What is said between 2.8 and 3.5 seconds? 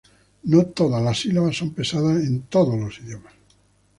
idiomas.